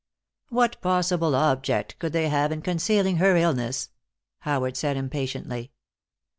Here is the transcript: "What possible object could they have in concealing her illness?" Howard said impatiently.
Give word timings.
"What 0.49 0.81
possible 0.81 1.35
object 1.35 1.99
could 1.99 2.11
they 2.11 2.27
have 2.27 2.51
in 2.51 2.63
concealing 2.63 3.17
her 3.17 3.35
illness?" 3.35 3.91
Howard 4.39 4.75
said 4.75 4.97
impatiently. 4.97 5.73